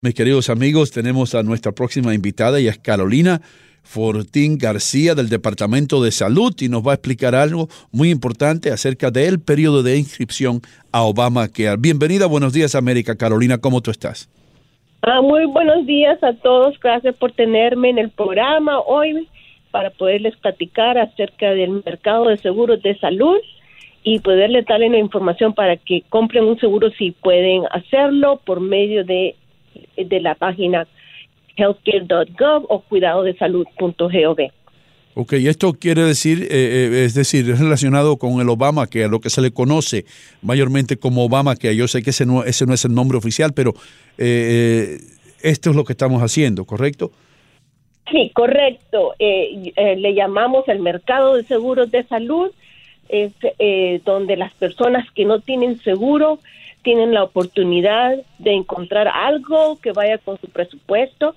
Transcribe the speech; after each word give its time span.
Mis 0.00 0.14
queridos 0.14 0.48
amigos, 0.48 0.92
tenemos 0.92 1.34
a 1.34 1.42
nuestra 1.42 1.72
próxima 1.72 2.14
invitada, 2.14 2.60
y 2.60 2.68
es 2.68 2.78
Carolina 2.78 3.40
Fortín 3.82 4.56
García 4.56 5.16
del 5.16 5.28
Departamento 5.28 6.00
de 6.00 6.12
Salud 6.12 6.54
y 6.60 6.68
nos 6.68 6.86
va 6.86 6.92
a 6.92 6.94
explicar 6.94 7.34
algo 7.34 7.66
muy 7.90 8.10
importante 8.10 8.70
acerca 8.70 9.10
del 9.10 9.40
periodo 9.40 9.82
de 9.82 9.98
inscripción 9.98 10.60
a 10.92 11.02
Obamacare. 11.02 11.78
Bienvenida, 11.80 12.26
buenos 12.26 12.52
días 12.52 12.76
América. 12.76 13.16
Carolina, 13.16 13.58
¿cómo 13.58 13.80
tú 13.80 13.90
estás? 13.90 14.30
Ah, 15.02 15.20
muy 15.20 15.46
buenos 15.46 15.84
días 15.84 16.22
a 16.22 16.32
todos. 16.34 16.78
Gracias 16.78 17.16
por 17.16 17.32
tenerme 17.32 17.90
en 17.90 17.98
el 17.98 18.10
programa 18.10 18.78
hoy 18.78 19.26
para 19.72 19.90
poderles 19.90 20.36
platicar 20.36 20.96
acerca 20.96 21.50
del 21.50 21.82
mercado 21.84 22.28
de 22.28 22.36
seguros 22.36 22.80
de 22.84 22.96
salud 23.00 23.38
y 24.04 24.20
poderles 24.20 24.64
darle 24.64 24.90
la 24.90 24.98
información 24.98 25.54
para 25.54 25.76
que 25.76 26.04
compren 26.08 26.44
un 26.44 26.56
seguro 26.60 26.88
si 26.90 27.10
pueden 27.10 27.64
hacerlo 27.72 28.40
por 28.44 28.60
medio 28.60 29.04
de 29.04 29.34
de 30.04 30.20
la 30.20 30.34
página 30.34 30.86
healthcare.gov 31.56 32.66
o 32.68 32.80
cuidadodesalud.gov. 32.80 34.50
Ok, 35.20 35.32
esto 35.32 35.72
quiere 35.72 36.04
decir, 36.04 36.44
eh, 36.44 36.46
eh, 36.50 37.04
es 37.04 37.14
decir, 37.14 37.50
es 37.50 37.58
relacionado 37.58 38.18
con 38.18 38.40
el 38.40 38.48
Obama, 38.48 38.86
que 38.86 39.02
a 39.02 39.08
lo 39.08 39.20
que 39.20 39.30
se 39.30 39.40
le 39.40 39.50
conoce 39.50 40.04
mayormente 40.42 40.96
como 40.96 41.24
Obama, 41.24 41.56
que 41.56 41.74
yo 41.74 41.88
sé 41.88 42.04
que 42.04 42.10
ese 42.10 42.24
no, 42.24 42.44
ese 42.44 42.66
no 42.66 42.74
es 42.74 42.84
el 42.84 42.94
nombre 42.94 43.18
oficial, 43.18 43.52
pero 43.52 43.74
eh, 44.16 44.98
esto 45.42 45.70
es 45.70 45.76
lo 45.76 45.82
que 45.84 45.94
estamos 45.94 46.22
haciendo, 46.22 46.64
¿correcto? 46.64 47.10
Sí, 48.12 48.30
correcto. 48.32 49.14
le 49.18 50.14
llamamos 50.14 50.68
el 50.68 50.78
mercado 50.78 51.34
de 51.34 51.42
seguros 51.42 51.90
de 51.90 52.04
salud, 52.04 52.52
es 53.08 53.32
donde 54.04 54.36
las 54.36 54.54
personas 54.54 55.10
que 55.16 55.24
no 55.24 55.40
tienen 55.40 55.80
seguro 55.80 56.38
tienen 56.82 57.12
la 57.12 57.24
oportunidad 57.24 58.16
de 58.38 58.54
encontrar 58.54 59.08
algo 59.08 59.78
que 59.80 59.92
vaya 59.92 60.18
con 60.18 60.40
su 60.40 60.48
presupuesto 60.48 61.34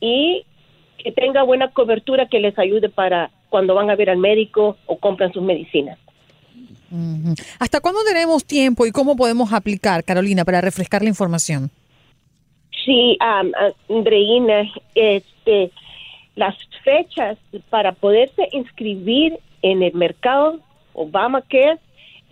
y 0.00 0.44
que 0.98 1.12
tenga 1.12 1.42
buena 1.42 1.68
cobertura 1.68 2.26
que 2.26 2.40
les 2.40 2.58
ayude 2.58 2.88
para 2.88 3.30
cuando 3.48 3.74
van 3.74 3.90
a 3.90 3.96
ver 3.96 4.10
al 4.10 4.18
médico 4.18 4.76
o 4.86 4.96
compran 4.98 5.32
sus 5.32 5.42
medicinas. 5.42 5.98
¿Hasta 7.58 7.80
cuándo 7.80 8.00
tenemos 8.04 8.44
tiempo 8.44 8.84
y 8.84 8.92
cómo 8.92 9.16
podemos 9.16 9.52
aplicar, 9.52 10.04
Carolina, 10.04 10.44
para 10.44 10.60
refrescar 10.60 11.02
la 11.02 11.08
información? 11.08 11.70
Sí, 12.84 13.16
Andreina, 13.88 14.70
este, 14.94 15.70
las 16.36 16.56
fechas 16.84 17.38
para 17.70 17.92
poderse 17.92 18.48
inscribir 18.52 19.38
en 19.62 19.82
el 19.82 19.94
mercado 19.94 20.58
Obamacare 20.92 21.78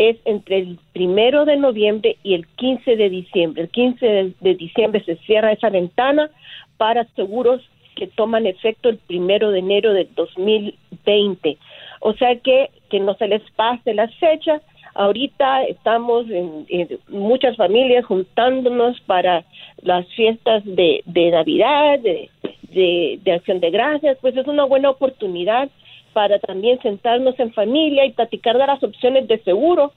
es 0.01 0.17
entre 0.25 0.61
el 0.61 0.79
primero 0.95 1.45
de 1.45 1.59
noviembre 1.59 2.17
y 2.23 2.33
el 2.33 2.47
15 2.47 2.97
de 2.97 3.11
diciembre. 3.11 3.65
El 3.65 3.69
15 3.69 4.35
de, 4.41 4.55
diciembre 4.55 5.05
se 5.05 5.17
cierra 5.27 5.53
esa 5.53 5.69
ventana 5.69 6.31
para 6.79 7.05
seguros 7.17 7.61
que 7.97 8.07
toman 8.07 8.47
efecto 8.47 8.89
el 8.89 8.97
primero 8.97 9.51
de 9.51 9.59
enero 9.59 9.93
del 9.93 10.09
2020. 10.15 11.59
O 12.01 12.15
sea 12.15 12.35
que, 12.37 12.71
que 12.89 12.99
no 12.99 13.15
se 13.17 13.29
les 13.29 13.43
pase 13.51 13.93
las 13.93 14.15
fechas. 14.15 14.63
Ahorita 14.95 15.65
estamos 15.65 16.25
en, 16.31 16.67
muchas 17.09 17.59
familias 17.59 18.07
juntándonos 18.07 18.99
para 19.03 19.45
las 19.83 20.07
fiestas 20.15 20.63
de, 20.65 21.03
de 21.05 21.31
Navidad, 21.31 21.99
de, 21.99 22.31
de, 22.71 23.19
de 23.23 23.33
Acción 23.33 23.61
de 23.61 23.71
Gracias, 23.71 24.17
pues 24.23 24.35
es 24.35 24.47
una 24.47 24.65
buena 24.65 24.89
oportunidad 24.89 25.69
para 26.13 26.39
también 26.39 26.81
sentarnos 26.83 27.39
en 27.39 27.53
familia 27.53 28.05
y 28.05 28.13
platicar 28.13 28.59
de 28.59 28.67
las 28.67 28.83
opciones 28.83 29.29
de 29.29 29.39
seguro. 29.43 29.93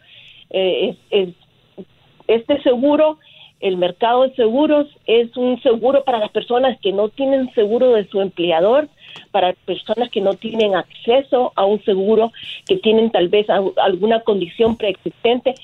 Eh, 0.50 0.96
este 2.28 2.62
seguro, 2.62 3.18
el 3.60 3.78
mercado 3.78 4.24
de 4.24 4.36
seguros, 4.36 4.88
es 5.06 5.36
un 5.38 5.62
seguro 5.62 6.04
para 6.04 6.20
las 6.20 6.32
personas 6.32 6.80
que 6.80 6.92
no 6.92 7.10
tienen 7.10 7.52
seguro 7.54 7.94
de 7.94 8.08
su 8.08 8.22
empleador, 8.22 8.88
para 9.32 9.54
personas 9.66 10.10
que 10.10 10.22
no 10.22 10.34
tienen 10.34 10.76
acceso 10.76 11.52
a 11.56 11.66
un 11.66 11.84
seguro, 11.84 12.32
que 12.66 12.78
tienen 12.78 13.12
tal 13.12 13.30
vez 13.30 13.48
alguna 13.50 14.22
condición 14.22 14.78
preexistente. 14.78 15.56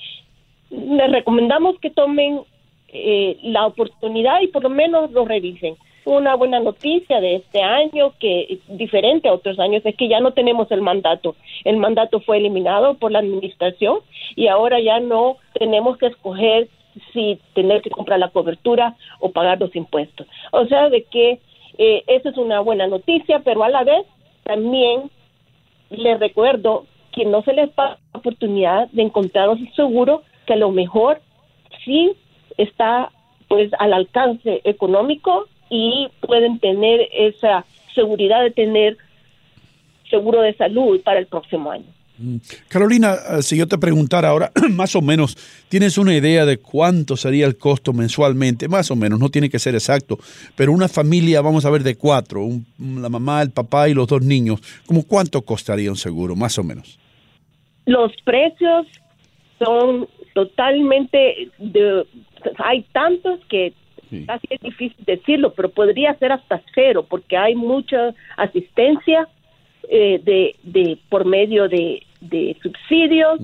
Les 0.70 1.10
recomendamos 1.10 1.78
que 1.78 1.90
tomen 1.90 2.40
eh, 2.88 3.38
la 3.42 3.66
oportunidad 3.66 4.40
y 4.40 4.48
por 4.48 4.62
lo 4.62 4.70
menos 4.70 5.10
lo 5.12 5.24
revisen 5.24 5.76
una 6.04 6.34
buena 6.34 6.60
noticia 6.60 7.20
de 7.20 7.36
este 7.36 7.62
año 7.62 8.12
que 8.18 8.58
diferente 8.68 9.28
a 9.28 9.34
otros 9.34 9.58
años 9.58 9.82
es 9.84 9.96
que 9.96 10.08
ya 10.08 10.20
no 10.20 10.32
tenemos 10.32 10.70
el 10.70 10.82
mandato. 10.82 11.36
El 11.64 11.76
mandato 11.76 12.20
fue 12.20 12.38
eliminado 12.38 12.94
por 12.94 13.12
la 13.12 13.20
administración 13.20 13.98
y 14.36 14.48
ahora 14.48 14.80
ya 14.80 15.00
no 15.00 15.36
tenemos 15.54 15.98
que 15.98 16.06
escoger 16.06 16.68
si 17.12 17.38
tener 17.54 17.82
que 17.82 17.90
comprar 17.90 18.18
la 18.18 18.30
cobertura 18.30 18.96
o 19.20 19.30
pagar 19.30 19.60
los 19.60 19.74
impuestos. 19.76 20.26
O 20.52 20.66
sea, 20.66 20.88
de 20.88 21.04
que 21.04 21.38
eh, 21.78 22.04
esa 22.06 22.30
es 22.30 22.36
una 22.36 22.60
buena 22.60 22.86
noticia, 22.86 23.40
pero 23.40 23.62
a 23.64 23.68
la 23.68 23.84
vez 23.84 24.06
también 24.42 25.10
les 25.90 26.18
recuerdo 26.18 26.86
que 27.12 27.24
no 27.24 27.42
se 27.42 27.52
les 27.52 27.74
da 27.74 27.98
la 28.12 28.18
oportunidad 28.18 28.88
de 28.88 29.02
encontrar 29.02 29.48
un 29.48 29.72
seguro 29.74 30.22
que 30.46 30.54
a 30.54 30.56
lo 30.56 30.70
mejor 30.70 31.20
sí 31.84 32.12
está 32.56 33.10
pues 33.48 33.70
al 33.78 33.92
alcance 33.92 34.60
económico 34.64 35.46
y 35.70 36.08
pueden 36.20 36.58
tener 36.58 37.08
esa 37.12 37.64
seguridad 37.94 38.42
de 38.42 38.50
tener 38.50 38.96
seguro 40.10 40.42
de 40.42 40.54
salud 40.54 41.00
para 41.02 41.20
el 41.20 41.26
próximo 41.26 41.70
año. 41.70 41.86
Mm. 42.18 42.36
Carolina, 42.68 43.14
eh, 43.14 43.42
si 43.42 43.56
yo 43.56 43.66
te 43.66 43.78
preguntara 43.78 44.28
ahora, 44.28 44.52
más 44.70 44.94
o 44.94 45.00
menos, 45.00 45.36
¿tienes 45.68 45.96
una 45.96 46.14
idea 46.14 46.44
de 46.44 46.58
cuánto 46.58 47.16
sería 47.16 47.46
el 47.46 47.56
costo 47.56 47.94
mensualmente? 47.94 48.68
Más 48.68 48.90
o 48.90 48.96
menos, 48.96 49.18
no 49.18 49.30
tiene 49.30 49.48
que 49.48 49.58
ser 49.58 49.74
exacto, 49.74 50.18
pero 50.54 50.72
una 50.72 50.88
familia, 50.88 51.40
vamos 51.40 51.64
a 51.64 51.70
ver, 51.70 51.82
de 51.82 51.96
cuatro, 51.96 52.46
la 52.78 53.08
mamá, 53.08 53.40
el 53.40 53.50
papá 53.50 53.88
y 53.88 53.94
los 53.94 54.06
dos 54.06 54.22
niños, 54.22 54.60
¿cómo 54.84 55.04
cuánto 55.06 55.40
costaría 55.42 55.90
un 55.90 55.96
seguro, 55.96 56.36
más 56.36 56.58
o 56.58 56.64
menos? 56.64 56.98
Los 57.86 58.12
precios 58.24 58.86
son 59.58 60.06
totalmente, 60.34 61.50
de, 61.58 62.06
hay 62.58 62.82
tantos 62.92 63.40
que 63.48 63.72
Casi 64.26 64.46
es 64.50 64.60
difícil 64.60 65.04
decirlo, 65.04 65.52
pero 65.54 65.68
podría 65.68 66.14
ser 66.14 66.32
hasta 66.32 66.60
cero, 66.74 67.06
porque 67.08 67.36
hay 67.36 67.54
mucha 67.54 68.14
asistencia 68.36 69.28
eh, 69.88 70.20
de, 70.24 70.56
de 70.62 70.98
por 71.08 71.24
medio 71.24 71.68
de, 71.68 72.02
de 72.20 72.56
subsidios. 72.62 73.40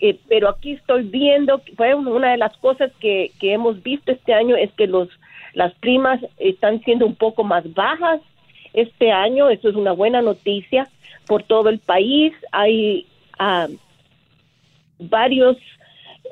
Eh, 0.00 0.18
pero 0.28 0.48
aquí 0.48 0.72
estoy 0.72 1.04
viendo, 1.04 1.62
fue 1.76 1.94
una 1.94 2.32
de 2.32 2.36
las 2.36 2.56
cosas 2.56 2.90
que, 2.98 3.30
que 3.38 3.52
hemos 3.52 3.80
visto 3.84 4.10
este 4.10 4.34
año 4.34 4.56
es 4.56 4.72
que 4.72 4.88
los 4.88 5.08
las 5.54 5.74
primas 5.74 6.20
están 6.38 6.82
siendo 6.82 7.06
un 7.06 7.14
poco 7.14 7.44
más 7.44 7.72
bajas 7.74 8.20
este 8.72 9.12
año, 9.12 9.50
eso 9.50 9.68
es 9.68 9.74
una 9.74 9.92
buena 9.92 10.22
noticia 10.22 10.88
por 11.26 11.42
todo 11.42 11.68
el 11.68 11.78
país. 11.78 12.32
Hay 12.52 13.06
ah, 13.38 13.68
varios 14.98 15.56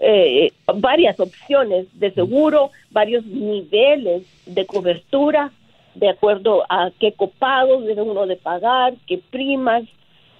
eh, 0.00 0.52
varias 0.76 1.20
opciones 1.20 1.86
de 2.00 2.10
seguro, 2.12 2.70
varios 2.90 3.24
niveles 3.26 4.22
de 4.46 4.66
cobertura, 4.66 5.52
de 5.94 6.08
acuerdo 6.08 6.64
a 6.68 6.90
qué 6.98 7.12
copagos 7.12 7.84
debe 7.84 8.02
uno 8.02 8.26
de 8.26 8.36
pagar, 8.36 8.94
qué 9.06 9.20
primas, 9.30 9.84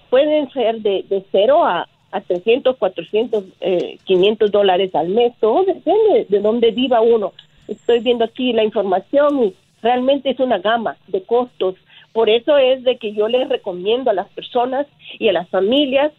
pueden 0.09 0.51
ser 0.51 0.81
de, 0.81 1.05
de 1.07 1.23
cero 1.31 1.63
a, 1.63 1.87
a 2.11 2.21
300, 2.21 2.75
400, 2.77 3.43
eh, 3.61 3.97
500 4.03 4.51
dólares 4.51 4.93
al 4.95 5.09
mes, 5.09 5.33
todo 5.39 5.63
depende 5.63 6.25
de 6.27 6.39
dónde 6.39 6.71
viva 6.71 7.01
uno. 7.01 7.33
Estoy 7.67 7.99
viendo 7.99 8.25
aquí 8.25 8.53
la 8.53 8.63
información 8.63 9.43
y 9.43 9.53
realmente 9.81 10.31
es 10.31 10.39
una 10.39 10.57
gama 10.57 10.97
de 11.07 11.23
costos. 11.23 11.75
Por 12.13 12.29
eso 12.29 12.57
es 12.57 12.83
de 12.83 12.97
que 12.97 13.13
yo 13.13 13.27
les 13.27 13.47
recomiendo 13.47 14.09
a 14.09 14.13
las 14.13 14.27
personas 14.29 14.87
y 15.19 15.29
a 15.29 15.33
las 15.33 15.47
familias 15.49 16.11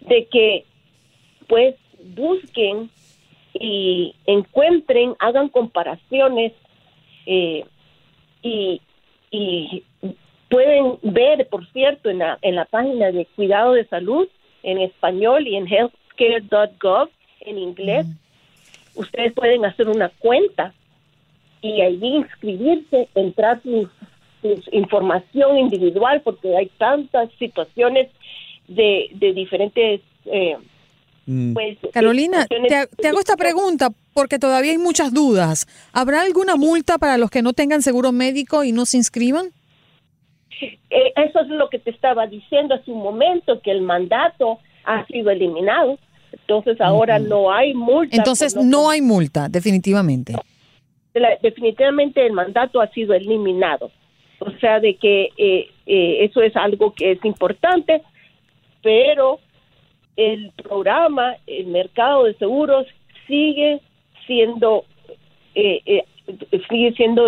de 0.00 0.24
que 0.24 0.64
pues 1.46 1.76
busquen 1.98 2.90
y 3.54 4.14
encuentren, 4.26 5.14
hagan 5.18 5.48
comparaciones 5.48 6.52
eh, 7.26 7.64
y, 8.42 8.80
y 9.30 9.84
pueden 10.48 10.98
ver, 11.02 11.46
por 11.48 11.66
cierto, 11.72 12.10
en 12.10 12.18
la, 12.18 12.38
en 12.42 12.54
la 12.54 12.64
página 12.64 13.10
de 13.10 13.26
Cuidado 13.26 13.72
de 13.72 13.86
Salud 13.86 14.28
en 14.62 14.78
español 14.78 15.46
y 15.46 15.56
en 15.56 15.66
healthcare.gov 15.66 17.08
en 17.40 17.58
inglés, 17.58 18.06
ustedes 18.94 19.32
pueden 19.32 19.64
hacer 19.64 19.88
una 19.88 20.08
cuenta 20.08 20.74
y 21.60 21.80
ahí 21.80 22.00
inscribirse, 22.02 23.08
entrar 23.14 23.60
su, 23.62 23.88
información 24.70 25.58
individual 25.58 26.20
porque 26.22 26.56
hay 26.56 26.66
tantas 26.78 27.30
situaciones 27.38 28.08
de, 28.68 29.10
de 29.14 29.32
diferentes 29.32 30.00
eh, 30.26 30.56
Mm. 30.58 30.77
Pues, 31.52 31.76
Carolina, 31.92 32.46
te, 32.46 33.06
hago 33.08 33.18
esta 33.18 33.36
pregunta 33.36 33.90
porque 34.14 34.38
todavía 34.38 34.72
hay 34.72 34.78
muchas 34.78 35.12
dudas. 35.12 35.66
¿Habrá 35.92 36.22
alguna 36.22 36.56
multa 36.56 36.96
para 36.96 37.18
los 37.18 37.30
que 37.30 37.42
no 37.42 37.52
tengan 37.52 37.82
seguro 37.82 38.12
médico 38.12 38.64
y 38.64 38.72
no 38.72 38.86
se 38.86 38.96
inscriban? 38.96 39.48
Eh, 40.60 41.12
eso 41.16 41.40
es 41.40 41.48
lo 41.48 41.68
que 41.68 41.80
te 41.80 41.90
estaba 41.90 42.26
diciendo 42.26 42.74
hace 42.74 42.90
un 42.90 43.02
momento, 43.02 43.60
que 43.60 43.70
el 43.70 43.82
mandato 43.82 44.58
ha 44.84 45.04
sido 45.06 45.30
eliminado. 45.30 45.98
Entonces 46.32 46.80
ahora 46.80 47.18
no 47.18 47.52
hay 47.52 47.74
multa. 47.74 48.16
Entonces 48.16 48.56
no, 48.56 48.88
hay 48.88 49.02
multa, 49.02 49.50
definitivamente. 49.50 50.34
definitivamente 51.42 52.24
el 52.24 52.32
mandato 52.32 52.80
ha 52.80 52.88
sido 52.92 53.12
eliminado. 53.12 53.90
O 54.38 54.50
sea, 54.60 54.80
de 54.80 54.96
que 54.96 55.28
eh, 55.36 55.68
eh, 55.84 56.24
eso 56.24 56.40
es 56.40 56.56
algo 56.56 56.94
que 56.94 57.12
es 57.12 57.24
importante, 57.24 58.00
pero 58.82 59.40
el 60.18 60.52
programa, 60.62 61.36
el 61.46 61.68
mercado 61.68 62.24
de 62.24 62.34
seguros 62.34 62.86
sigue 63.26 63.80
siendo, 64.26 64.84
eh, 65.54 66.04
sigue 66.68 66.92
siendo 66.92 67.26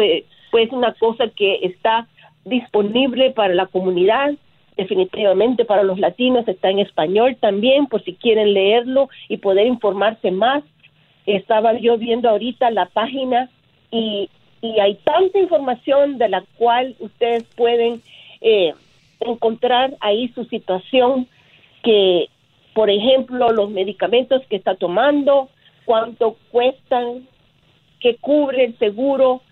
pues 0.51 0.71
una 0.73 0.93
cosa 0.95 1.29
que 1.29 1.61
está 1.63 2.09
disponible 2.45 3.31
para 3.31 3.55
la 3.55 3.67
comunidad, 3.67 4.35
definitivamente 4.77 5.65
para 5.65 5.85
los 5.85 6.01
latinos 6.01 6.49
está 6.49 6.71
en 6.71 6.81
español 6.81 7.37
también, 7.39 7.87
por 7.87 8.03
si 8.03 8.15
quieren 8.15 8.55
leerlo 8.55 9.09
y 9.29 9.37
poder 9.37 9.67
informarse 9.69 10.33
más. 10.33 10.65
Estaba 11.27 11.79
yo 11.79 11.97
viendo 11.97 12.29
ahorita 12.29 12.71
la 12.73 12.87
página 12.87 13.49
y, 13.93 14.29
y 14.63 14.81
hay 14.81 14.97
tanta 14.97 15.39
información 15.39 16.19
de 16.19 16.29
la 16.29 16.43
cual 16.59 16.97
ustedes 16.99 17.45
pueden 17.57 18.03
eh, 18.41 18.75
encontrar 19.21 19.97
ahí 20.01 20.29
su 20.35 20.45
situación 20.47 21.29
que, 21.85 22.29
por 22.75 22.91
ejemplo, 22.91 23.51
los 23.51 23.71
medicamentos 23.71 24.43
que 24.49 24.57
está 24.57 24.75
tomando, 24.75 25.49
cuánto 25.85 26.37
cuestan, 26.51 27.27
qué 28.01 28.17
cubre 28.17 28.65
el 28.65 28.79
seguro, 28.79 29.43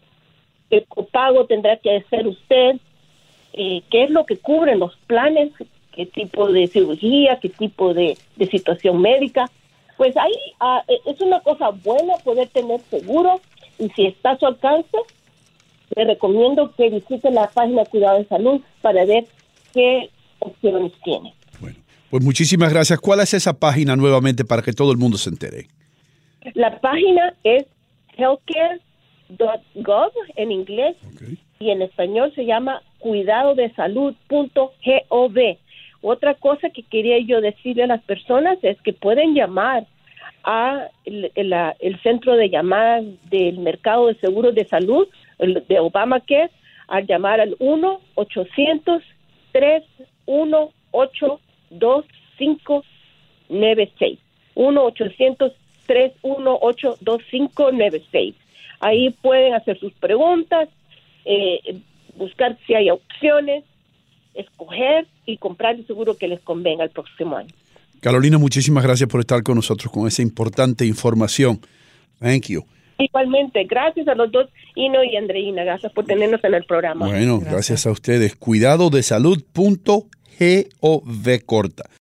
el 0.70 0.84
copago 0.86 1.46
tendrá 1.46 1.76
que 1.76 1.96
hacer 1.96 2.26
usted, 2.26 2.76
eh, 3.54 3.82
qué 3.90 4.04
es 4.04 4.10
lo 4.10 4.24
que 4.26 4.36
cubren 4.38 4.78
los 4.78 4.96
planes, 5.06 5.52
qué 5.92 6.06
tipo 6.06 6.50
de 6.52 6.66
cirugía, 6.68 7.40
qué 7.40 7.48
tipo 7.48 7.94
de, 7.94 8.16
situación 8.50 9.00
médica. 9.00 9.50
Pues 9.96 10.16
ahí 10.16 10.34
ah, 10.60 10.84
e, 10.86 11.00
es 11.10 11.20
una 11.20 11.40
cosa 11.40 11.70
buena 11.70 12.14
poder 12.18 12.48
tener 12.48 12.80
seguro 12.82 13.40
y 13.78 13.88
si 13.90 14.06
está 14.06 14.32
a 14.32 14.38
su 14.38 14.46
alcance, 14.46 14.96
le 15.96 16.04
recomiendo 16.04 16.72
que 16.76 16.90
visite 16.90 17.30
la 17.30 17.48
página 17.48 17.84
Cuidado 17.84 18.18
de 18.18 18.26
Salud 18.26 18.60
para 18.82 19.04
ver 19.04 19.26
qué 19.72 20.10
opciones 20.38 20.92
tiene. 21.02 21.34
Pues 22.10 22.24
muchísimas 22.24 22.72
gracias. 22.72 23.00
¿Cuál 23.00 23.20
es 23.20 23.34
esa 23.34 23.58
página 23.58 23.94
nuevamente 23.96 24.44
para 24.44 24.62
que 24.62 24.72
todo 24.72 24.92
el 24.92 24.98
mundo 24.98 25.18
se 25.18 25.30
entere? 25.30 25.66
La 26.54 26.80
página 26.80 27.34
es 27.44 27.66
healthcare.gov 28.16 30.12
en 30.36 30.52
inglés 30.52 30.96
y 31.60 31.70
en 31.70 31.82
español 31.82 32.32
se 32.34 32.46
llama 32.46 32.82
cuidado 32.98 33.54
de 33.54 33.72
salud.gov. 33.74 35.38
Otra 36.00 36.34
cosa 36.34 36.70
que 36.70 36.82
quería 36.84 37.18
yo 37.18 37.40
decirle 37.40 37.82
a 37.84 37.88
las 37.88 38.02
personas 38.04 38.58
es 38.62 38.80
que 38.82 38.92
pueden 38.92 39.34
llamar 39.34 39.86
a 40.44 40.88
el, 41.04 42.00
centro 42.02 42.36
de 42.36 42.48
llamadas 42.48 43.04
del 43.28 43.58
mercado 43.58 44.06
de 44.06 44.14
seguros 44.20 44.54
de 44.54 44.66
salud 44.66 45.08
de 45.38 45.78
Obamacare 45.78 46.50
al 46.86 47.06
llamar 47.06 47.40
al 47.40 47.56
1 47.58 48.00
800 48.14 49.02
318 49.52 51.40
2596 51.70 54.18
1 54.54 54.84
800 54.84 55.52
318 55.86 56.98
2596 57.00 58.34
ahí 58.80 59.10
pueden 59.10 59.54
hacer 59.54 59.78
sus 59.78 59.92
preguntas 59.94 60.68
eh, 61.24 61.80
buscar 62.18 62.58
si 62.66 62.74
hay 62.74 62.90
opciones, 62.90 63.64
escoger 64.34 65.06
y 65.24 65.38
comprar 65.38 65.76
el 65.76 65.86
seguro 65.86 66.16
que 66.16 66.28
les 66.28 66.40
convenga 66.40 66.84
el 66.84 66.90
próximo 66.90 67.36
año. 67.36 67.54
Carolina, 68.00 68.38
muchísimas 68.38 68.84
gracias 68.84 69.08
por 69.08 69.20
estar 69.20 69.42
con 69.42 69.56
nosotros 69.56 69.92
con 69.92 70.06
esa 70.06 70.22
importante 70.22 70.86
información. 70.86 71.60
Thank 72.20 72.46
you. 72.46 72.64
Igualmente, 72.98 73.64
gracias 73.64 74.08
a 74.08 74.14
los 74.14 74.30
dos, 74.32 74.48
Ino 74.74 75.04
y 75.04 75.16
Andreina, 75.16 75.64
gracias 75.64 75.92
por 75.92 76.04
tenernos 76.04 76.42
en 76.42 76.54
el 76.54 76.64
programa. 76.64 77.06
Bueno, 77.06 77.38
gracias, 77.38 77.52
gracias 77.52 77.86
a 77.86 77.90
ustedes. 77.92 78.34
Cuidado 78.34 78.90
de 78.90 79.02
salud.gov 80.38 81.40
corta. 81.46 81.88